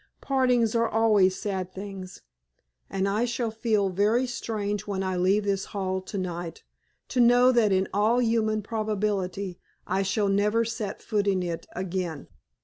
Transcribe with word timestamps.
Partings 0.19 0.73
are 0.73 0.89
always 0.89 1.35
sad 1.39 1.71
things, 1.75 2.21
and 2.89 3.07
I 3.07 3.23
shall 3.25 3.51
feel 3.51 3.89
very 3.91 4.25
strange 4.25 4.87
when 4.87 5.03
I 5.03 5.15
leave 5.15 5.43
this 5.43 5.65
hall 5.65 6.01
to 6.01 6.17
night, 6.17 6.63
to 7.09 7.19
know 7.19 7.51
that 7.51 7.71
in 7.71 7.87
all 7.93 8.19
human 8.19 8.63
probability 8.63 9.59
I 9.85 10.01
shall 10.01 10.27
never 10.27 10.65
set 10.65 11.03
foot 11.03 11.27
in 11.27 11.43
it 11.43 11.67
again. 11.75 12.29